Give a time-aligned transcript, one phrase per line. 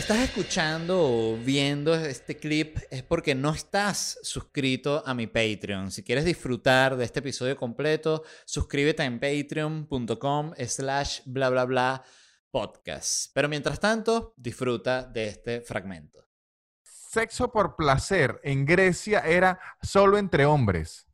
[0.00, 5.90] estás escuchando o viendo este clip es porque no estás suscrito a mi Patreon.
[5.90, 12.02] Si quieres disfrutar de este episodio completo, suscríbete en patreon.com slash bla bla bla
[12.50, 13.30] podcast.
[13.34, 16.26] Pero mientras tanto, disfruta de este fragmento.
[16.82, 21.08] Sexo por placer en Grecia era solo entre hombres.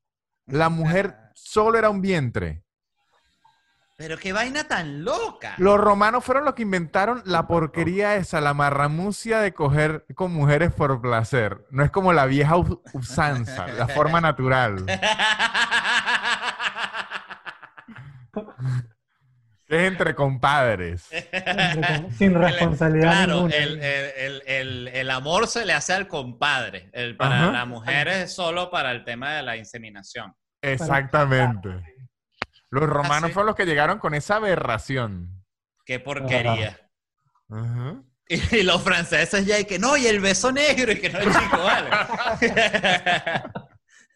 [0.47, 2.66] La mujer solo era un vientre.
[3.99, 5.55] Pero qué vaina tan loca.
[5.57, 10.71] Los romanos fueron los que inventaron la porquería esa, la marramucia de coger con mujeres
[10.73, 11.65] por placer.
[11.71, 12.57] No es como la vieja
[12.93, 14.85] usanza, la forma natural.
[19.69, 21.09] Es entre compadres.
[22.17, 23.57] Sin responsabilidad Claro, ninguna.
[23.57, 26.89] el, el- el- el- el amor se le hace al compadre.
[26.93, 27.51] El, para Ajá.
[27.53, 30.33] la mujer es solo para el tema de la inseminación.
[30.63, 31.83] Exactamente.
[32.71, 33.33] Los romanos Ah, sí.
[33.33, 35.45] fueron los que llegaron con esa aberración.
[35.85, 36.81] Qué porquería.
[38.29, 41.59] Y, los franceses ya y que no, y el beso negro, y que no, chico,
[41.59, 41.91] vale.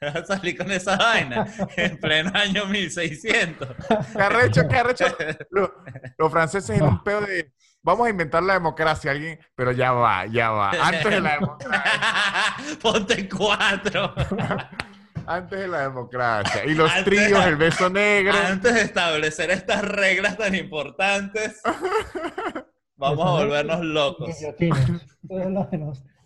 [0.27, 3.69] Salí con esa vaina en pleno año 1600.
[4.17, 5.05] ¿Qué arrecho, qué arrecho?
[5.51, 5.75] Lo-
[6.19, 7.53] Los franceses en un pedo de...
[7.83, 9.39] Vamos a inventar la democracia, alguien...
[9.55, 10.70] Pero ya va, ya va.
[10.70, 11.92] Antes de la democracia.
[12.81, 14.14] Ponte cuatro.
[15.31, 16.64] Antes de la democracia.
[16.67, 18.34] Y los Antes- tríos, el beso negro.
[18.36, 21.61] Antes de establecer estas reglas tan importantes,
[22.97, 24.28] vamos a volvernos locos.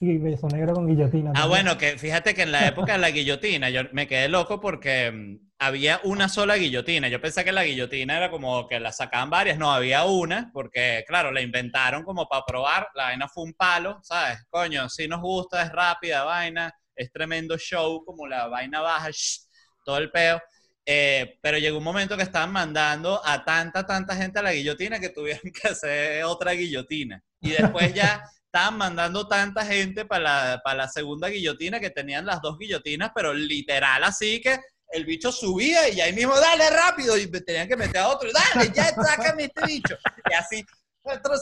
[0.00, 1.32] Y beso negro con guillotina.
[1.34, 4.58] Ah, bueno, que fíjate que en la época de la guillotina yo me quedé loco
[4.60, 7.08] porque mm, había una sola guillotina.
[7.08, 9.58] Yo pensé que la guillotina era como que la sacaban varias.
[9.58, 12.88] No, había una porque, claro, la inventaron como para probar.
[12.94, 14.44] La vaina fue un palo, ¿sabes?
[14.48, 19.40] Coño, sí nos gusta, es rápida vaina, es tremendo show, como la vaina baja, shh,
[19.84, 20.40] todo el peo.
[20.86, 25.00] Eh, pero llegó un momento que estaban mandando a tanta, tanta gente a la guillotina
[25.00, 27.22] que tuvieron que hacer otra guillotina.
[27.40, 32.26] Y después ya estaban mandando tanta gente para la, para la segunda guillotina que tenían
[32.26, 34.60] las dos guillotinas, pero literal así que
[34.94, 38.70] el bicho subía y ahí mismo, dale rápido, y tenían que meter a otro, dale,
[38.72, 39.96] ya sácame este bicho.
[40.30, 40.64] Y así,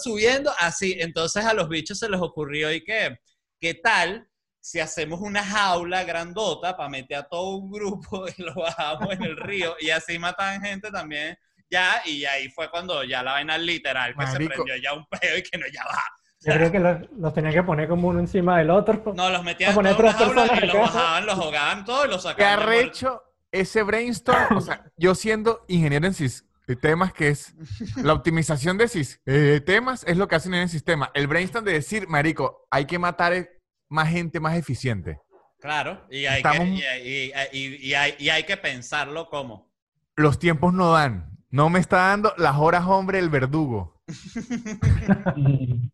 [0.03, 0.97] subiendo, así.
[0.99, 3.19] Entonces a los bichos se les ocurrió y que,
[3.61, 4.27] ¿qué tal
[4.63, 9.23] si hacemos una jaula grandota para meter a todo un grupo y lo bajamos en
[9.25, 11.37] el río y así matan gente también?
[11.69, 14.53] Ya, y ahí fue cuando ya la vaina literal que se Marico.
[14.55, 16.03] prendió ya un peo y que no ya va.
[16.45, 19.13] Yo creo que los, los tenía que poner como uno encima del otro.
[19.15, 22.29] No, los metían en una jaula y los bajaban, los ahogaban todos y los ¿Qué
[22.29, 22.59] sacaban.
[22.61, 22.81] de muerte.
[22.83, 24.57] arrecho ese brainstorm?
[24.57, 27.55] O sea, yo siendo ingeniero en sistemas, que es
[27.97, 31.11] la optimización de sistemas, es lo que hacen en el sistema.
[31.15, 33.62] El brainstorm de decir, marico, hay que matar eh,
[33.93, 35.21] más gente más eficiente.
[35.61, 39.71] Claro, y hay, Estamos- que, y, y- y- y hay, y hay que pensarlo como.
[40.17, 41.31] Los tiempos no dan.
[41.51, 44.03] No me está dando las horas hombre el verdugo.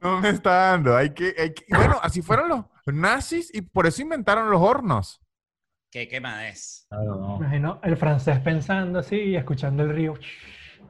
[0.00, 0.96] No me está dando.
[0.96, 5.20] Hay que, hay que- Bueno, así fueron los nazis y por eso inventaron los hornos.
[5.90, 6.86] ¿Qué quema es?
[6.90, 7.36] No.
[7.40, 10.14] Imagino el francés pensando así y escuchando el río.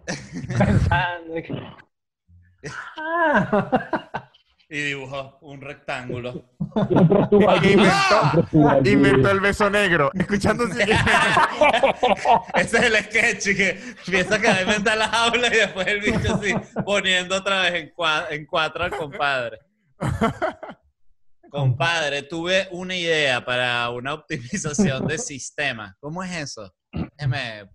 [0.59, 1.34] pensando.
[1.34, 1.73] que-
[2.97, 4.22] Ah.
[4.75, 6.47] Y dibujó un rectángulo.
[7.62, 8.81] Inventó-.
[8.88, 10.10] Inventó el beso negro.
[10.15, 10.65] Escuchando.
[12.55, 16.00] Ese es el sketch que piensa que va a inventar la jaula y después el
[16.00, 16.55] bicho así
[16.87, 19.59] poniendo otra vez en, cua- en cuatro al compadre.
[21.50, 25.94] Compadre, tuve una idea para una optimización de sistema.
[26.00, 26.75] ¿Cómo es eso?
[27.19, 27.69] Déjame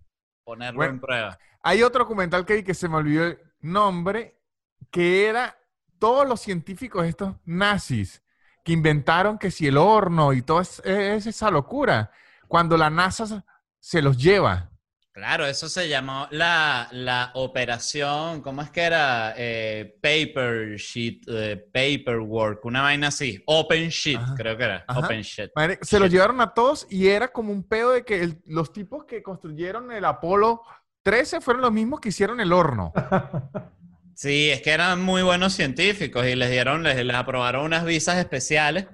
[0.43, 0.93] ponerlo Bueno.
[0.93, 1.37] en prueba.
[1.61, 4.41] Hay otro documental que vi que se me olvidó el nombre,
[4.89, 5.55] que era
[5.99, 8.21] todos los científicos estos nazis
[8.63, 12.11] que inventaron que si el horno y toda es, es esa locura,
[12.47, 13.45] cuando la NASA
[13.79, 14.69] se los lleva.
[15.13, 19.33] Claro, eso se llamó la, la operación, ¿cómo es que era?
[19.35, 23.41] Eh, paper sheet, eh, paperwork, una vaina así.
[23.47, 24.35] Open sheet, Ajá.
[24.35, 24.85] creo que era.
[24.87, 24.99] Ajá.
[24.99, 25.49] Open sheet.
[25.55, 26.13] Madre, Se los Shit.
[26.13, 29.91] llevaron a todos y era como un pedo de que el- los tipos que construyeron
[29.91, 30.61] el Apolo
[31.01, 32.93] 13 fueron los mismos que hicieron el horno.
[34.17, 38.17] Sí, es que eran muy buenos científicos y les dieron, les, les aprobaron unas visas
[38.17, 38.87] especiales.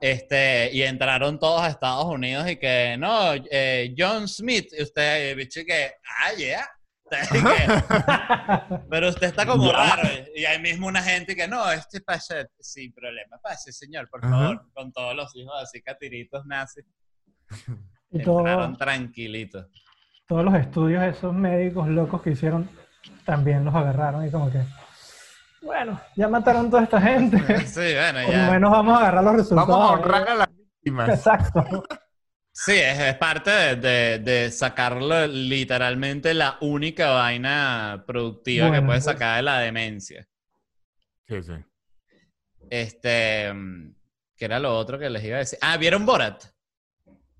[0.00, 5.36] Este, y entraron todos a Estados Unidos y que, no, eh, John Smith, y usted,
[5.36, 5.92] bicho, y que,
[6.24, 6.66] ah, yeah.
[7.30, 10.02] Que, Pero usted está como raro.
[10.34, 13.38] Y hay mismo una gente que, no, este pase sin problema.
[13.40, 14.34] Pase, señor, por Ajá.
[14.36, 14.62] favor.
[14.72, 16.84] Con todos los hijos así, catiritos nazis.
[18.10, 19.66] Y todo- Entraron tranquilitos.
[20.26, 22.68] todos los estudios esos médicos locos que hicieron
[23.24, 24.60] también los agarraron y como que,
[25.62, 27.38] bueno, ya mataron toda esta gente.
[27.66, 28.50] Sí, bueno, Por lo ya.
[28.50, 29.68] menos vamos a agarrar los resultados.
[29.68, 31.08] Vamos a honrar a las víctimas.
[31.08, 31.84] Exacto.
[32.56, 39.04] Sí, es, es parte de, de, de sacarlo literalmente la única vaina productiva que puedes
[39.04, 39.16] pues.
[39.16, 40.24] sacar de la demencia.
[41.26, 41.52] Sí, sí.
[42.70, 43.52] Este,
[44.36, 45.58] ¿qué era lo otro que les iba a decir?
[45.62, 46.44] Ah, ¿vieron Borat?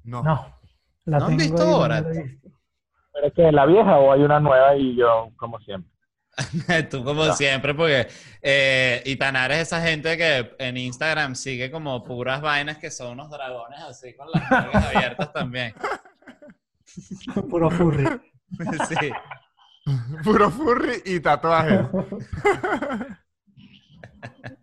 [0.03, 0.23] No.
[0.23, 0.61] No.
[1.05, 2.05] La ¿No han visto ahí, no Borat?
[2.07, 2.49] la he visto.
[3.15, 5.91] ¿Pero es que la vieja o hay una nueva y yo, como siempre?
[6.91, 7.33] Tú como No.
[7.33, 8.09] siempre, porque
[8.43, 13.31] eh, Itanar es esa gente que en Instagram sigue como puras vainas que son unos
[13.31, 15.73] dragones así con las nalgas abiertas también.
[17.51, 18.05] Puro furry.
[18.89, 19.11] Sí.
[20.25, 21.81] Puro furry y tatuajes.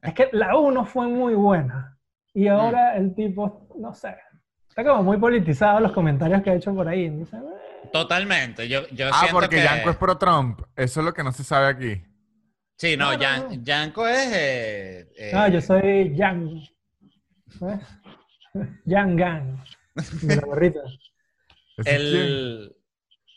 [0.01, 1.97] Es que la 1 fue muy buena.
[2.33, 2.51] Y Mm.
[2.51, 4.15] ahora el tipo, no sé.
[4.71, 7.05] Está como muy politizado los comentarios que ha hecho por ahí.
[7.05, 7.25] "Eh".
[7.91, 8.69] Totalmente.
[8.69, 9.63] Yo, yo Ah, siento porque que...
[9.63, 10.61] Yanko es pro Trump.
[10.77, 12.01] Eso es lo que no se sabe aquí.
[12.77, 13.63] Sí, no, No, no, Yan- no.
[13.63, 14.27] Yanko es...
[14.33, 16.61] eh, eh, No, yo soy Yang.
[17.59, 17.79] ¿Ves?
[18.85, 19.57] Yang Gang.
[20.21, 20.43] De la.
[21.85, 22.75] El...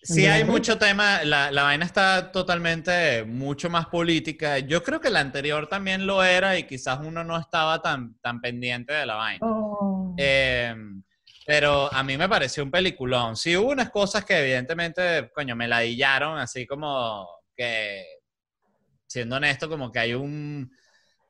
[0.03, 4.59] Sí hay mucho tema, la, la vaina está totalmente mucho más política.
[4.59, 8.41] Yo creo que la anterior también lo era y quizás uno no estaba tan, tan
[8.43, 9.39] pendiente de la vaina.
[9.47, 10.15] Oh.
[10.19, 10.75] Eh,
[11.47, 13.37] pero a mí me pareció un peliculón.
[13.37, 18.05] Sí hubo unas cosas que evidentemente, coño, me ladillaron, así como que,
[19.07, 20.71] siendo honesto, como que hay un,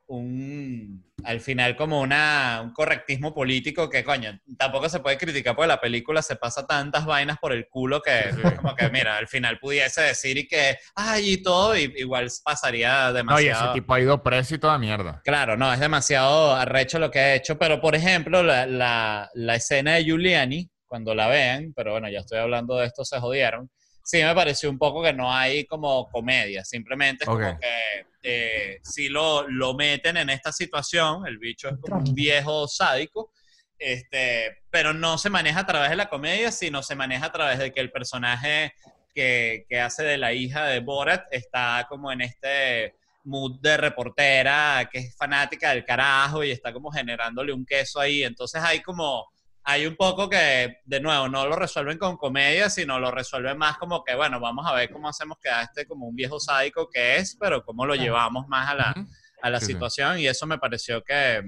[0.06, 5.68] un al final como una, un correctismo político que, coño, tampoco se puede criticar porque
[5.68, 9.58] la película se pasa tantas vainas por el culo que, como que, mira, al final
[9.58, 13.64] pudiese decir y que, ay, y todo, y, igual pasaría No, y demasiado.
[13.64, 15.20] ese tipo ha ido preso y toda mierda.
[15.24, 19.54] Claro, no, es demasiado arrecho lo que ha hecho, pero por ejemplo, la, la, la
[19.54, 23.70] escena de Giuliani, cuando la vean, pero bueno, ya estoy hablando de esto, se jodieron,
[24.02, 28.80] sí me pareció un poco que no hay como comedia, simplemente es como que eh,
[28.82, 33.32] si lo, lo meten en esta situación, el bicho es como un viejo sádico,
[33.78, 37.58] este, pero no se maneja a través de la comedia, sino se maneja a través
[37.58, 38.72] de que el personaje
[39.14, 42.94] que, que hace de la hija de Borat está como en este
[43.24, 48.22] mood de reportera que es fanática del carajo y está como generándole un queso ahí.
[48.22, 49.26] Entonces hay como,
[49.66, 53.78] hay un poco que, de nuevo, no lo resuelven con comedia, sino lo resuelven más
[53.78, 56.88] como que, bueno, vamos a ver cómo hacemos que a este como un viejo sádico
[56.90, 58.04] que es, pero cómo lo Claro.
[58.04, 58.94] llevamos más a la,
[59.42, 59.72] a la Sí, sí.
[59.72, 61.42] situación y eso me pareció que...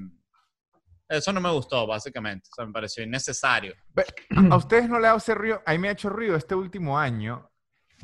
[1.09, 2.49] Eso no me gustó, básicamente.
[2.51, 3.75] O sea, me pareció innecesario.
[4.51, 6.99] A ustedes no le ha hecho ruido, a mí me ha hecho ruido este último
[6.99, 7.49] año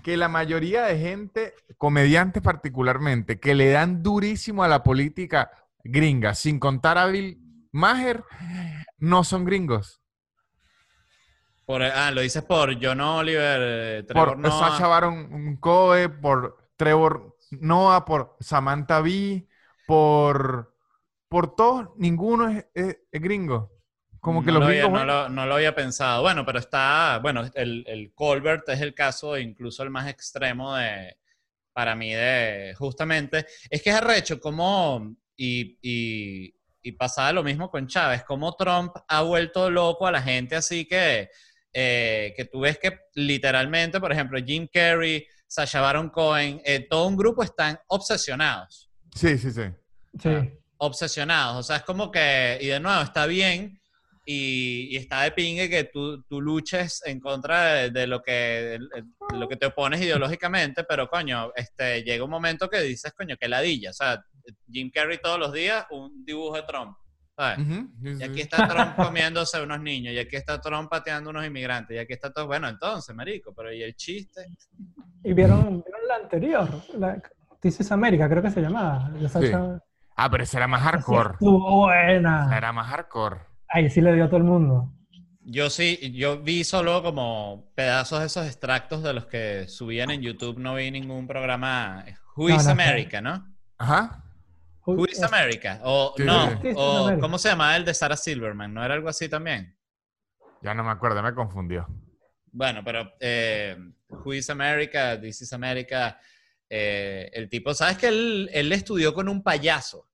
[0.05, 5.51] que la mayoría de gente, comediantes particularmente, que le dan durísimo a la política
[5.85, 7.39] gringa, sin contar a Bill
[7.73, 8.25] Maher,
[8.99, 10.02] no son gringos.
[11.65, 14.71] Por, ah, lo dices por John Oliver, eh, Trevor Por Noah.
[14.73, 19.47] Sacha Baron Coe, por Trevor Noah, por Samantha Bee,
[19.87, 20.75] por,
[21.29, 23.71] por todos, ninguno es, es- es gringo.
[24.21, 25.01] Como que no los lo había, gringos...
[25.01, 26.23] no, lo, no lo había pensado.
[26.23, 31.17] Bueno, pero está, bueno, el, el Colbert es el caso incluso el más extremo de,
[31.73, 37.71] para mí, de justamente, es que es arrecho como, y, y, y pasaba lo mismo
[37.71, 41.29] con Chávez, como Trump ha vuelto loco a la gente así que,
[41.73, 47.07] eh, que tú ves que literalmente, por ejemplo, Jim Carrey, Sacha Baron Cohen, eh, todo
[47.07, 49.63] un grupo están obsesionados Sí, sí, sí.
[50.19, 50.31] Sí.
[50.79, 51.57] obsesionados.
[51.59, 53.79] O sea, es como que, y de nuevo, está bien
[54.25, 58.33] y, y está de pingue que tú, tú luches en contra de, de lo que,
[58.33, 63.37] de lo que te opones ideológicamente, pero coño, este, llega un momento que dices, coño,
[63.37, 63.91] que ladilla.
[63.91, 64.25] O sea,
[64.71, 66.97] Jim Carrey todos los días, un dibujo de Trump.
[67.43, 67.59] ¿Sabes?
[67.59, 71.45] Ujú, sí, Y aquí está Trump comiéndose unos niños, y aquí está Trump pateando unos
[71.47, 72.47] inmigrantes, y aquí está todo.
[72.47, 74.47] Bueno, entonces, marico, pero ¿y el chiste?
[75.25, 77.21] Y vieron, vieron la anterior, la
[77.61, 79.11] This is America, creo que se llamaba.
[80.17, 81.31] Ah, pero esa era más hardcore.
[81.35, 82.57] Estuvo Esa buena.
[82.57, 83.37] era más hardcore.
[83.69, 84.93] Ahí sí le dio a todo el mundo.
[85.45, 90.23] Yo sí, yo vi solo como pedazos de esos extractos de los que subían en
[90.23, 92.05] YouTube, no vi ningún programa.
[92.37, 93.45] Who No, is no, America, ¿no?
[93.79, 94.22] Ajá.
[94.87, 95.81] Who is America?
[95.85, 96.75] O Sí, no, sí, sí.
[96.77, 97.17] o.
[97.21, 98.73] ¿cómo se llamaba el de Sarah Silverman?
[98.75, 99.77] ¿No era algo así también?
[100.63, 101.87] Ya no me acuerdo, me confundió.
[102.53, 103.77] Bueno, pero eh,
[104.09, 105.21] Who is America?
[105.21, 106.19] This is America.
[106.69, 110.09] eh, el tipo, ¿sabes que él, él estudió con un payaso?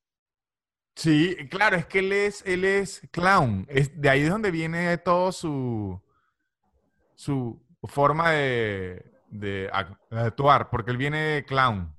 [0.96, 3.64] Sí, claro, es que él es, él es clown.
[3.68, 6.02] Es, de ahí es donde viene todo su,
[7.14, 11.94] su forma de, de ac- de actuar, porque él viene de clown.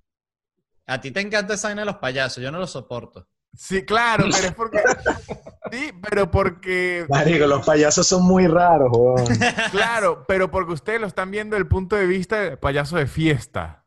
[0.90, 3.28] A ti te encanta esa vaina de los payasos, yo no lo soporto.
[3.56, 4.82] Sí, claro, pero es porque...
[5.72, 7.06] Sí, pero porque...
[7.10, 9.24] Marico, los payasos son muy raros, weón.
[9.72, 13.06] Claro, pero porque ustedes lo están viendo desde el punto de vista de payaso de
[13.06, 13.86] fiesta.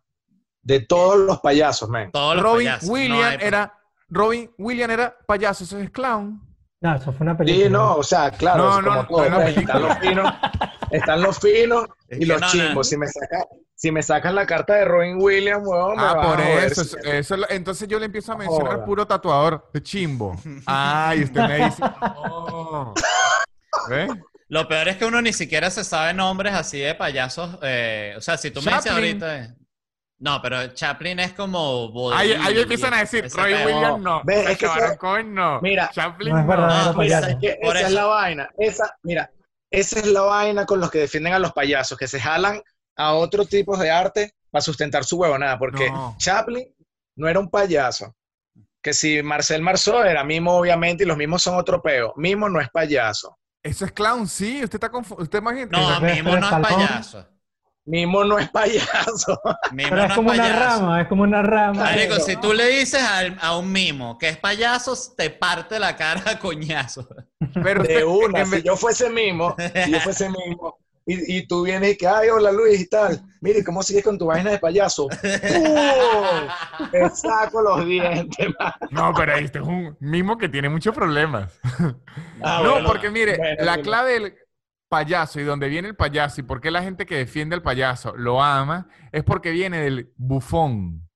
[0.63, 2.11] De todos los payasos, man.
[2.13, 2.89] Todos los Robin payasos.
[2.89, 3.79] no hay- era...
[4.09, 6.41] Robin Williams era payaso, eso es clown.
[6.83, 7.65] No, eso fue una película.
[7.67, 9.37] Sí, no, o sea, claro, No, es no, como no, todo, no,
[10.01, 10.23] pues, no.
[10.93, 12.53] están los finos y los no, no.
[12.53, 12.89] chimbos.
[12.89, 13.43] Si me sacan,
[13.75, 16.65] si me sacan la carta de Robin Williams, weón, me Ah, a por joder.
[16.73, 16.83] eso.
[16.83, 18.85] eso, eso es lo- entonces yo le empiezo a mencionar Joda.
[18.85, 20.37] puro tatuador de chimbo.
[20.67, 21.83] Ah, y usted me dice.
[24.49, 27.59] Lo peor es que uno ni siquiera se sabe nombres así de payasos.
[27.63, 29.23] eh, o sea, si tú me dices Chaplin.
[29.23, 29.39] ahorita.
[29.39, 29.55] eh,
[30.19, 32.13] No, pero Chaplin es como.
[32.13, 33.55] Ahí, ahí empiezan a decir, Roy.
[33.55, 36.93] Williams no, Ve, es Sacha que Baron fue- Cohen no, Mira, Chaplin No es verdad.
[36.95, 37.01] No,
[37.41, 38.51] que esa es la vaina.
[38.59, 39.31] Esa, mira,
[39.73, 42.63] esa es la vaina con los que defienden a los payasos, que se jalan
[42.97, 46.15] a otros tipos de arte para sustentar su huevonada, porque No.
[46.19, 46.67] Chaplin
[47.17, 48.15] no era un payaso.
[48.83, 52.13] Que si Marcel Marceau era mimo, obviamente, y los mimos son otro peo.
[52.17, 53.39] Mimo no es payaso.
[53.63, 55.23] Eso es clown, sí, usted está confundido.
[55.25, 55.67] Usted imagina.
[55.71, 57.29] No, Mimo no es payaso.
[57.85, 59.41] Mimo no es payaso.
[59.73, 61.81] Mimo Pero no es como una rama, es como una rama.
[61.85, 65.97] Marico, si tú le dices al- a, un mimo que es payaso, te parte la
[65.97, 67.09] cara a coñazo.
[67.63, 69.55] Pero De una, si yo fuese mimo,
[69.85, 73.21] si yo fuese mimo, y, y tú vienes y que, ay, hola Luis y tal,
[73.41, 75.09] mire, ¿cómo sigues con tu vaina de payaso?
[75.09, 76.89] ¡Pum!
[76.93, 78.73] Te saco los dientes, man.
[78.91, 81.59] No, pero este es un mimo que tiene muchos problemas.
[82.41, 82.89] Ah, no, bueno.
[82.89, 84.35] porque mire, Bueno, la clave del
[84.89, 88.15] payaso y donde viene el payaso y por qué la gente que defiende al payaso
[88.17, 91.09] lo ama es porque viene del bufón.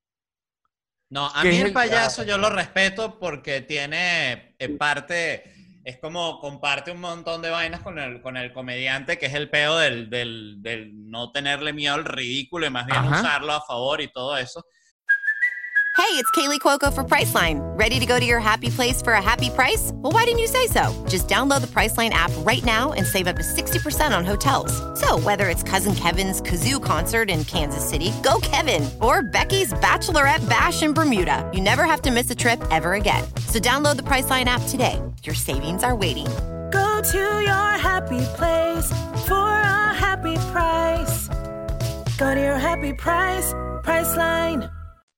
[1.11, 5.56] No, a ¿Qué mí el el- payaso yo lo respeto porque tiene eh, parte,
[5.87, 9.49] es como comparte un montón de vainas con el, con el comediante, que es el
[9.49, 13.21] peo del, del, del no tenerle miedo al ridículo y más bien Ajá.
[13.21, 14.67] usarlo a favor y todo eso.
[15.97, 17.59] Hey, it's Kaylee Cuoco for Priceline.
[17.79, 19.93] Ready to go to your happy place for a happy price?
[19.95, 20.93] Well, why didn't you say so?
[21.09, 24.73] Just download the Priceline app right now and save up to 60% on hotels.
[25.01, 30.47] So, whether it's Cousin Kevin's Kazoo concert in Kansas City, go Kevin, or Becky's Bachelorette
[30.49, 33.25] Bash in Bermuda, you never have to miss a trip ever again.
[33.49, 35.01] So, download the Priceline app today.
[35.27, 36.27] Your savings are waiting.
[36.71, 38.89] Go to your happy place
[39.27, 41.29] for a happy price.
[42.17, 43.53] Go to your happy price,
[43.83, 44.71] Priceline.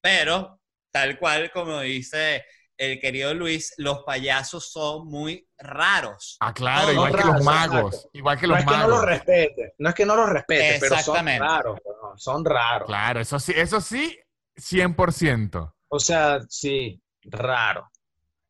[0.03, 0.59] Pero,
[0.93, 2.43] tal cual como dice
[2.79, 6.37] el querido Luis, los payasos son muy raros.
[6.41, 7.95] Ah, claro, No, igual no, que raros, los magos.
[7.95, 8.11] exacto.
[8.15, 8.91] Igual que No los es que no magos.
[8.97, 11.79] los respete, no es que no los respete, pero son raros,
[12.17, 12.87] son raros.
[12.87, 14.19] Claro, eso sí, eso sí,
[14.57, 15.75] 100%.
[15.91, 17.89] O sea, sí, raro.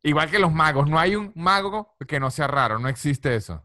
[0.03, 0.89] Igual que los magos.
[0.89, 3.63] No hay un mago que no sea raro, no existe eso.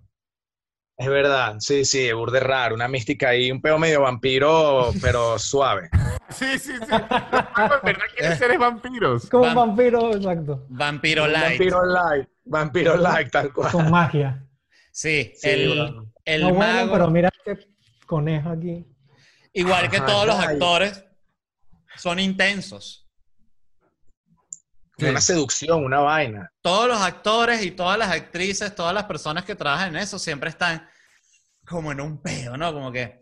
[0.96, 5.90] Es verdad, sí, sí, burde raro, una mística ahí, un peo medio vampiro, pero suave.
[6.28, 6.78] Sí, sí, sí.
[6.90, 9.28] Los verdad quieren ser vampiros.
[9.28, 10.64] Como un vampiro, exacto.
[10.68, 11.58] Vampiro Light.
[11.58, 13.72] Vampiro light, vampiro light, tal cual.
[13.72, 14.46] Con magia.
[14.92, 16.92] Sí, Sí, el, el no bueno, mago.
[16.92, 17.68] pero mira este
[18.06, 18.86] conejo aquí.
[19.52, 20.46] Igual que Ajá, todos los ay.
[20.54, 21.04] actores,
[21.96, 23.03] son intensos.
[24.96, 25.06] Sí.
[25.06, 26.50] Una seducción, una vaina.
[26.62, 30.50] Todos los actores y todas las actrices, todas las personas que trabajan en eso, siempre
[30.50, 30.88] están
[31.66, 32.72] como en un peo, ¿no?
[32.72, 33.20] Como que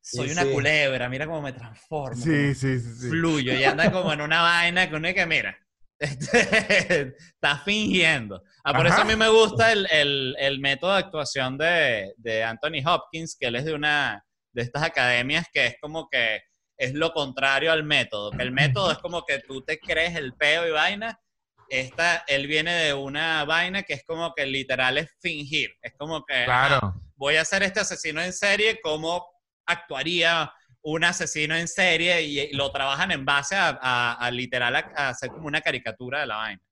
[0.00, 0.52] soy Sí, una sí.
[0.52, 2.22] culebra, mira cómo me transformo.
[2.22, 2.94] Sí, sí, sí.
[3.00, 3.08] sí.
[3.10, 5.58] Fluyo y andan como en una vaina que uno es que, mira,
[5.98, 8.42] este, está fingiendo.
[8.64, 8.94] Ah, por Ajá.
[8.96, 13.36] eso a mí me gusta el, el- el método de actuación de, de Anthony Hopkins,
[13.38, 16.40] que él es de una de estas academias que es como que
[16.84, 20.34] es lo contrario al método, que el método es como que tú te crees el
[20.34, 21.20] peo y vaina.
[21.68, 25.70] Esta, él viene de una vaina que es como que literal es fingir.
[25.82, 26.94] Es como que ah, Claro.
[27.16, 29.24] voy a hacer este asesino en serie, ¿cómo
[29.66, 32.22] actuaría un asesino en serie?
[32.22, 36.20] Y, lo trabajan en base a, a- a literal a, a hacer como una caricatura
[36.20, 36.62] de la vaina.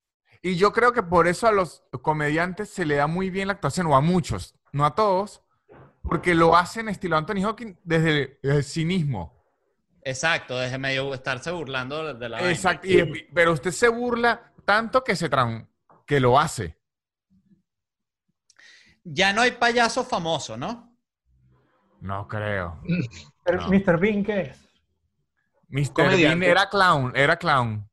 [0.43, 3.55] Y yo creo que por eso a los comediantes se le da muy bien la
[3.55, 5.41] actuación, o a muchos, no a todos,
[6.03, 9.42] porque lo hacen estilo Anthony Hawking desde el, el cinismo.
[10.05, 12.51] Exacto, desde medio estarse burlando de- la.
[12.51, 12.87] Exacto.
[12.89, 15.69] y- pero usted se burla tanto que se tran-
[16.07, 16.77] que lo hace.
[19.05, 20.97] Ya no hay payaso famoso, ¿no?
[22.01, 22.81] No creo.
[23.45, 23.69] Pero No.
[23.69, 23.99] Mr.
[23.99, 24.59] Bean, ¿qué es?
[25.69, 25.93] Mr.
[25.93, 26.39] Comediante.
[26.39, 27.89] Bean era clown, era clown.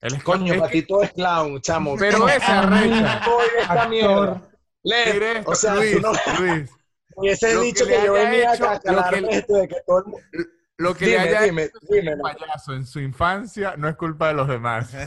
[0.00, 1.94] Él es Coño, es para que- es clown, chamo.
[1.98, 3.16] pero esta mierda.
[3.68, 4.50] Actor.
[4.82, 6.70] Esto, o sea, Luis, no Luis,
[7.16, 9.98] hubiese dicho que que, yo venía hecho- a lo calar que esto de que todo
[9.98, 10.26] el mundo...
[10.80, 12.22] lo que Dime, le haya dime, hecho dime, no.
[12.22, 14.90] payaso en su infancia no es culpa de los demás.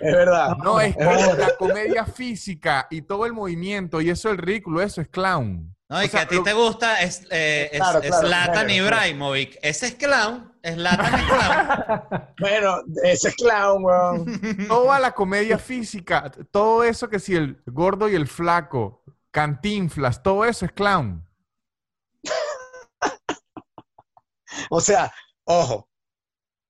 [0.00, 0.56] Es verdad.
[0.62, 1.38] No, es Es verdad.
[1.38, 5.74] la comedia física y todo el movimiento y eso el ridículo, eso es clown.
[5.88, 8.08] No, y O sea, que a ti lo- te gusta es, eh, es, Claro, es
[8.08, 9.58] claro, Zlatan claro, Ibrahimovic.
[9.62, 10.52] Ese es clown.
[10.62, 12.24] Zlatan es clown.
[12.40, 14.66] Bueno, ese es clown, weón.
[14.68, 20.44] Toda la comedia física, todo eso que si el gordo y el flaco, cantinflas, todo
[20.44, 21.23] eso es clown.
[24.70, 25.12] O sea,
[25.44, 25.88] ojo,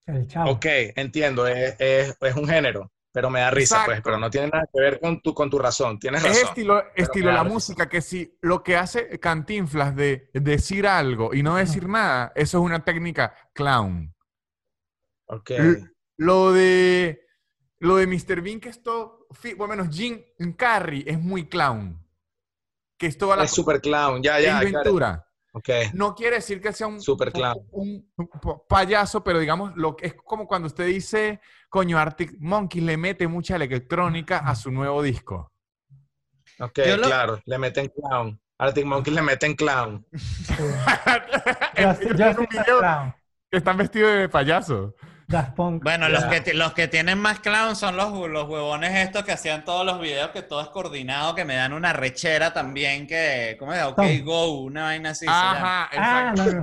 [0.06, 0.50] El chavo.
[0.52, 2.90] ok, entiendo, es, es- es un género.
[3.12, 5.56] pero me da risa, pues, pero no tiene nada que ver con tu, con tu
[5.56, 6.00] razón.
[6.00, 6.48] Tienes Es razón.
[6.48, 7.54] estilo, estilo da la risa.
[7.54, 12.58] música, que si lo que hace Cantinflas de decir algo y no decir nada, eso
[12.58, 14.12] es una técnica clown.
[15.28, 15.50] Ok.
[15.50, 17.20] L- Lo de
[17.78, 18.40] lo de Mr.
[18.40, 20.20] Bean, que esto, por menos Jim
[20.56, 22.04] Carrey es muy clown.
[22.98, 24.58] Que es toda la Es super clown, ya, ya.
[24.60, 25.24] claro.
[25.54, 25.88] Inventura.
[25.88, 25.94] Ok.
[25.94, 27.58] No quiere decir que sea un, Super clown.
[27.70, 28.10] un,
[28.68, 33.28] payaso, pero digamos, lo que es como cuando usted dice, coño, Arctic Monkey le mete
[33.28, 35.52] mucha electrónica a su nuevo disco.
[36.60, 37.40] Ok, Yo lo- claro.
[37.44, 38.40] Le meten clown.
[38.58, 40.06] Arctic Monkey le meten clown.
[41.74, 43.14] Clown,
[43.50, 44.94] que están vestidos de payaso.
[45.28, 45.82] Daft Punk.
[45.82, 49.64] Bueno, los que, los que tienen más clown son los, los huevones estos que hacían
[49.64, 53.72] todos los videos, que todo es coordinado, que me dan una rechera también, que, ¿cómo
[53.72, 53.82] es?
[53.82, 54.24] Ok, Tom.
[54.24, 55.26] go, una vaina así.
[55.28, 56.62] Ajá, Ah, no, no.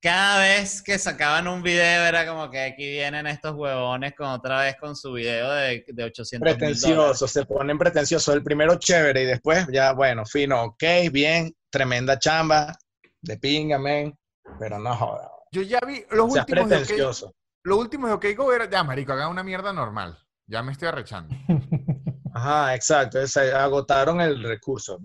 [0.00, 4.60] Cada vez que sacaban un video era como que aquí vienen estos huevones con otra
[4.60, 6.58] vez con su video de, de 800 mil dólares.
[6.58, 8.32] Pretenciosos, se ponen pretenciosos.
[8.34, 12.78] El primero chévere y después ya, bueno, fino, ok, bien, tremenda chamba,
[13.20, 14.16] de pinga, men,
[14.60, 15.35] pero no joda.
[15.56, 17.34] Yo ya vi los últimos de OK, pretencioso.
[17.62, 20.18] los últimos de OK Go era, ya, marico, hagan una mierda normal.
[20.46, 21.34] Ya me estoy arrechando.
[22.34, 24.98] Ajá, exacto, es- agotaron el recurso.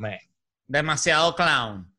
[0.67, 1.93] Demasiado clown.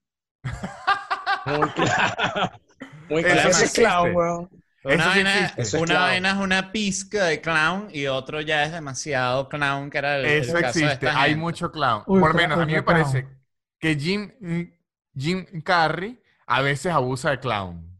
[1.46, 2.52] Muy claro.
[3.08, 3.82] Muy Eso sí Ese existe.
[3.82, 4.50] clown, weón.
[4.84, 5.46] Una, Eso sí vaina.
[5.46, 6.00] Eso es una clown.
[6.02, 10.24] vaina es una pizca de clown y otro ya es demasiado clown, que era el,
[10.26, 10.92] el Eso caso existe.
[11.06, 11.40] esta Hay gente.
[11.40, 12.04] mucho clown.
[12.04, 13.38] Por lo menos a mí me parece clown.
[13.78, 14.30] que Jim,
[15.16, 17.91] Jim Carrey a veces abusa de clown.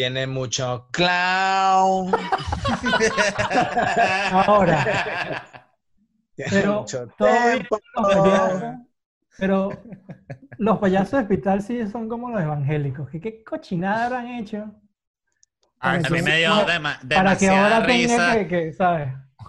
[0.00, 2.10] Tiene mucho clown.
[4.46, 4.86] Ahora,
[6.34, 7.58] Tiene Pero mucho todo
[7.94, 8.78] los payasos,
[9.36, 9.82] pero
[10.58, 13.10] los payasos de hospital sí son como los evangélicos.
[13.10, 14.74] ¿Qué, qué cochinada habrán hecho?
[15.80, 18.32] Ah, A mí me dio No, dema- Para que demasiada ahora risa.
[18.38, 19.08] que, que, ¿sabes?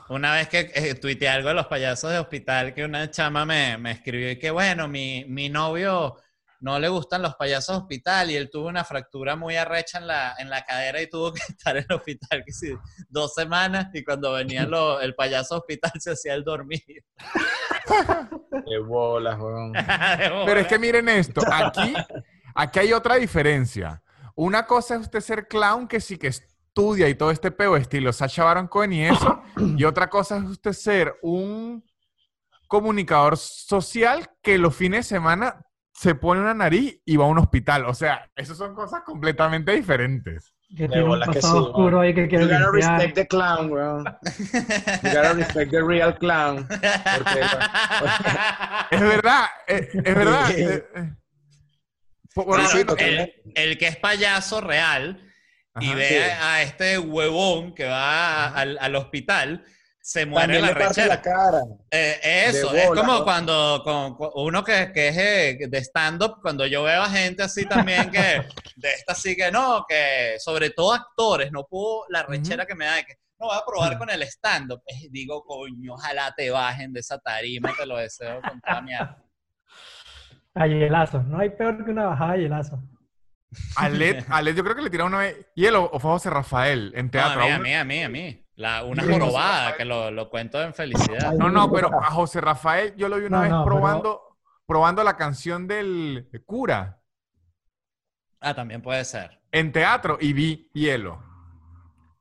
[0.10, 3.78] Una vez que eh, tuiteé algo de los payasos de hospital, que una chama me,
[3.78, 6.18] me escribió y que bueno, mi, mi novio
[6.62, 10.08] no le gustan los payasos de hospital y él tuvo una fractura muy arrecha en
[10.08, 12.74] la, en la cadera y tuvo que estar en el hospital que sí,
[13.10, 16.84] dos semanas y cuando venía lo- el payaso de hospital se hacía el dormido.
[18.66, 19.74] Qué bolas, weón.
[20.46, 21.94] Pero es que miren esto, aquí,
[22.56, 24.02] aquí hay otra diferencia.
[24.36, 28.14] Una cosa es usted ser clown que sí que estudia y todo este peo estilo
[28.14, 29.42] Sacha Baron Cohen y eso,
[29.78, 31.84] y otra cosa es usted ser un
[32.68, 35.66] comunicador social que los fines de semana
[36.02, 37.86] se pone una nariz y va a un hospital.
[37.86, 40.52] O sea, esas son cosas completamente diferentes.
[40.76, 42.92] Que tiene un bolas que pasado sí, oscuro ahí que quiere You gotta limpiar.
[42.94, 44.04] respect the clown, weón.
[45.04, 46.68] You gotta respect the real clown.
[46.68, 47.42] Porque,
[48.92, 50.46] Es verdad, es, es verdad.
[50.48, 50.62] Sí.
[50.64, 51.14] eh, eh.
[52.34, 53.42] Por- por Claro, lo sí, totalmente.
[53.56, 55.22] el, el que es payaso real
[55.82, 55.96] y Ajá.
[55.96, 56.16] ve Sí.
[56.42, 59.66] a, a este huevón que va a- al, al hospital,
[60.04, 61.08] se muere También la le rechera.
[61.08, 61.62] la cara.
[61.92, 63.24] Eh, eso, es como ¿no?
[63.24, 67.44] cuando con, con uno que, que es eh, de stand-up, cuando yo veo a gente
[67.44, 72.24] así también que de esta sí que no, que sobre todo actores, no puedo la
[72.24, 74.82] rechera que me da de que no voy a probar con el stand-up.
[75.12, 79.18] Digo, coño, ojalá te bajen de esa tarima, te lo deseo con toda mi alma.
[80.54, 81.22] A hielazo.
[81.24, 82.84] No hay peor que una bajada de hielazo.
[83.78, 86.30] A Led, a Led yo creo que le tiraron una vez hielo o fue José
[86.30, 87.42] Rafael en No, teatro.
[87.42, 88.46] a mí, A mí, a mí, a mí.
[88.62, 91.34] La, una jorobada, que lo, lo cuento en felicidad.
[91.34, 94.22] No, no, pero a José Rafael yo lo vi una No, vez no, pero- probando,
[94.66, 97.00] probando la canción del cura
[98.40, 99.40] Ah, también puede ser.
[99.52, 101.22] en teatro y vi hielo.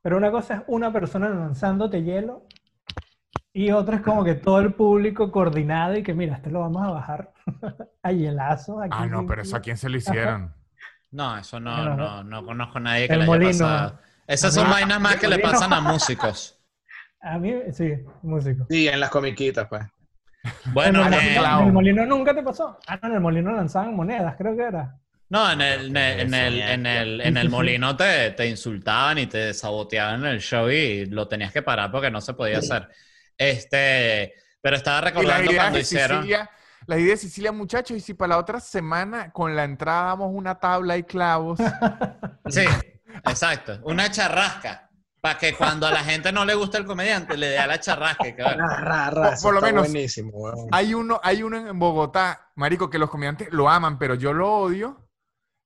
[0.01, 2.45] Pero una cosa es una persona lanzándote hielo
[3.53, 6.83] y otra es como que todo el público coordinado y que mira, este lo vamos
[6.87, 7.33] a bajar
[8.03, 8.81] a hielazo.
[8.81, 10.53] Aquí Ah, no, pero eso a quién se lo hicieron.
[11.11, 13.49] No, eso no, no, no conozco a nadie que el le haya molino.
[13.51, 13.99] pasado.
[14.31, 16.57] Esas son vainas más que le pasan a músicos.
[17.21, 17.91] A mí, sí,
[18.21, 18.65] músico.
[18.69, 19.83] Sí, en las comiquitas, pues.
[20.73, 21.61] Bueno, en, el eh, molino, Clown.
[21.61, 22.79] en el molino nunca te pasó.
[22.87, 24.97] Ah, no, en el molino lanzaban monedas, creo que era.
[25.29, 29.53] no, en el, en el, en el, en el, molino te, te insultaban y te
[29.53, 32.87] saboteaban en el show y lo tenías que parar porque no se podía hacer.
[33.37, 36.21] Este, pero estaba recordando cuando hicieron.
[36.21, 36.49] Sicilia,
[36.87, 40.31] las ideas de Sicilia, muchachos, y si para la otra semana con la entrada damos
[40.33, 41.59] una tabla y clavos.
[42.47, 42.65] Sí,
[43.25, 43.79] exacto.
[43.83, 44.87] Una charrasca.
[45.19, 47.79] Para que cuando a la gente no le gusta el comediante, le dé a la
[47.79, 48.25] charrasca.
[48.55, 50.31] ra, Por- por lo menos- buenísimo.
[50.71, 54.51] Hay uno, hay uno en Bogotá, marico, que los comediantes lo aman, pero yo lo
[54.51, 55.07] odio.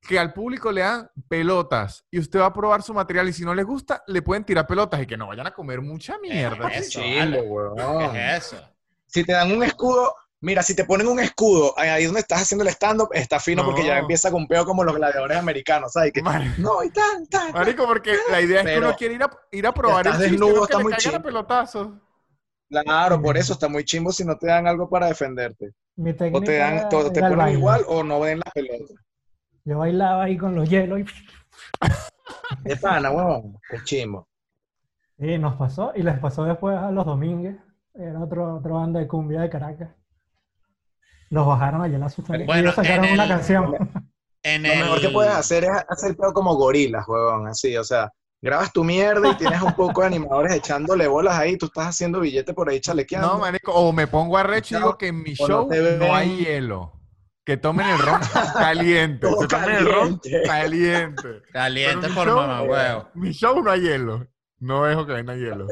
[0.02, 3.44] Que al público le dan pelotas y usted va a probar su material y si
[3.46, 6.68] no les gusta, le pueden tirar pelotas y que no vayan a comer mucha mierda.
[6.70, 8.12] Eso, weón.
[8.12, 8.62] ¿Qué es eso?
[9.08, 12.64] Si te dan un escudo, Mira, si te ponen un escudo ahí donde estás haciendo
[12.64, 16.12] el stand-up, está fino porque ya empieza con peo como los gladiadores americanos, ¿sabes?
[16.12, 17.52] Que, no, y tan, tan.
[17.52, 20.28] Marico, porque la idea es que uno quiere ir a, ir a probar el estás
[20.28, 20.94] chiste, desnudo, está muy
[21.24, 21.88] pelotazos.
[22.70, 25.74] Claro, por eso está muy chimbo si no te dan algo para defenderte.
[25.96, 27.58] Mi O te dan, te el ponen baile.
[27.58, 28.94] igual o no ven la pelota.
[29.64, 31.06] Yo bailaba ahí con los hielos y,
[32.64, 33.58] De pana, huevón.
[33.70, 34.28] Qué chimbo.
[35.18, 35.92] y nos pasó.
[35.96, 37.56] Y les pasó después a los Domínguez.
[37.94, 39.90] Era otro, otra banda de cumbia de Caracas.
[41.36, 42.46] Los bajaron allá en la sustancia.
[42.46, 43.76] Bueno, y ellos sacaron en una el- canción.
[44.44, 44.80] En Lo el...
[44.80, 48.84] mejor que puedes hacer es hacer peo como gorilas, huevón, así, o sea, grabas tu
[48.84, 52.70] mierda y tienes un poco de animadores echándole bolas ahí, tú estás haciendo billete por
[52.70, 53.28] ahí chalequeando.
[53.34, 55.68] No, marico, o me pongo arrecho y digo que en mi O show
[56.00, 56.92] no hay hielo.
[57.44, 58.20] Que tomen el ron
[58.54, 59.28] caliente.
[59.40, 61.42] Se tomen el ron caliente.
[61.52, 62.08] caliente.
[62.16, 63.10] Por show- mamá, huevo.
[63.16, 64.28] Mi show no hay hielo.
[64.60, 65.68] No dejo que venga hielo.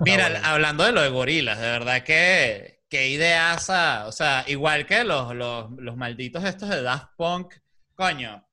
[0.00, 5.02] Mira, hablando de lo de gorilas, de verdad que qué ideaza, o sea, igual que
[5.02, 7.54] los, los, los malditos estos de Daft Punk,
[7.96, 8.46] coño,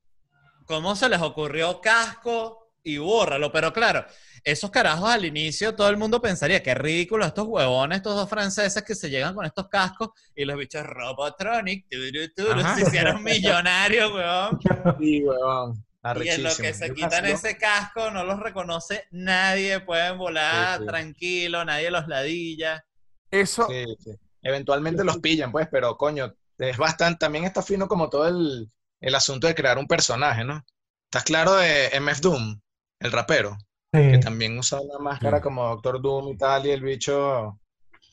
[0.66, 3.52] ¿cómo se les ocurrió casco y bórralo?
[3.52, 4.04] Pero claro,
[4.42, 8.82] esos carajos al inicio todo el mundo pensaría que ridículo estos huevones, estos dos franceses
[8.82, 14.12] que se llegan con estos cascos y los bichos Robotronic, turu, turu, se hicieron millonarios,
[14.12, 14.58] huevón.
[14.98, 15.86] Sí, huevón,
[16.20, 20.78] Y en lo que se Yo quitan ese casco, no los reconoce nadie, pueden volar
[20.78, 20.88] Sí, sí.
[20.88, 22.84] tranquilo, nadie los ladilla.
[23.30, 24.10] Eso, Sí, sí.
[24.42, 29.14] Eventualmente los pillan, pues, pero coño, es bastante, también está fino como todo el, el
[29.14, 30.64] asunto de crear un personaje, ¿no?
[31.04, 32.60] ¿Estás claro de MF Doom,
[33.00, 33.56] el rapero?
[33.92, 34.20] Que Sí.
[34.20, 35.42] también usa una máscara Sí.
[35.42, 37.60] como Doctor Doom y tal, y el bicho,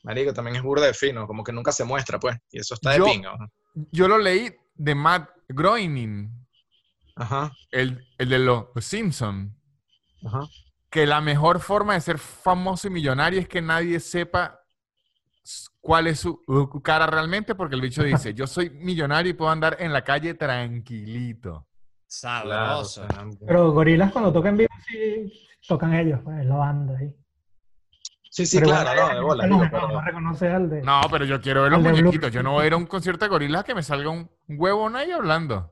[0.04, 2.92] marico, también es burda de fino, como que nunca se muestra, pues, y eso está
[2.92, 3.50] de Yo- pinga, ¿no?
[3.92, 6.30] yo lo leí de Matt Groening,
[7.15, 9.52] Ajá, el, el de los Simpsons,
[10.26, 10.42] ajá.
[10.89, 14.59] que la mejor forma de ser famoso y millonario es que nadie sepa
[15.82, 19.52] cuál es su uh, cara realmente, porque el bicho dice, yo soy millonario y puedo
[19.52, 21.68] andar en la calle tranquilito.
[22.08, 23.06] Sabroso.
[23.46, 25.32] Pero Gorilas cuando tocan vivo sí
[25.68, 27.15] tocan ellos, pues, la banda ahí.
[28.32, 30.82] sí, sí, Pero claro, igual, no, de bola, no, pero- no reconoce al de...
[30.82, 32.32] No, pero yo quiero ver los muñequitos.
[32.32, 34.96] Yo no voy a ir a un concierto de gorilas que me salga un huevón
[34.96, 35.72] ahí hablando.